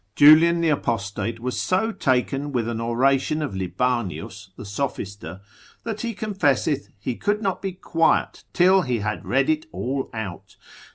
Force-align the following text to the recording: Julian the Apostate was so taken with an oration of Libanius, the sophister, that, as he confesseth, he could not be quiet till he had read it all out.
Julian 0.15 0.61
the 0.61 0.69
Apostate 0.69 1.39
was 1.39 1.61
so 1.61 1.91
taken 1.91 2.51
with 2.51 2.67
an 2.67 2.81
oration 2.81 3.43
of 3.43 3.53
Libanius, 3.55 4.49
the 4.57 4.65
sophister, 4.65 5.41
that, 5.83 5.97
as 5.97 6.01
he 6.01 6.15
confesseth, 6.15 6.89
he 6.97 7.13
could 7.15 7.43
not 7.43 7.61
be 7.61 7.73
quiet 7.73 8.43
till 8.51 8.81
he 8.81 9.01
had 9.01 9.23
read 9.27 9.47
it 9.47 9.67
all 9.71 10.09
out. 10.11 10.55